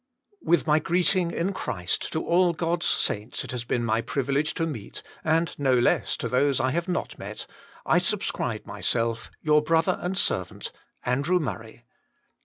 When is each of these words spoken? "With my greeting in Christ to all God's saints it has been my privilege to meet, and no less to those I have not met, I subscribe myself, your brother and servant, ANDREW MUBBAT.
"With 0.41 0.65
my 0.65 0.79
greeting 0.79 1.29
in 1.29 1.53
Christ 1.53 2.11
to 2.13 2.25
all 2.25 2.53
God's 2.53 2.87
saints 2.87 3.43
it 3.43 3.51
has 3.51 3.63
been 3.63 3.85
my 3.85 4.01
privilege 4.01 4.55
to 4.55 4.65
meet, 4.65 5.03
and 5.23 5.53
no 5.59 5.77
less 5.77 6.17
to 6.17 6.27
those 6.27 6.59
I 6.59 6.71
have 6.71 6.87
not 6.87 7.19
met, 7.19 7.45
I 7.85 7.99
subscribe 7.99 8.65
myself, 8.65 9.29
your 9.43 9.61
brother 9.61 9.99
and 10.01 10.17
servant, 10.17 10.71
ANDREW 11.05 11.39
MUBBAT. 11.41 11.83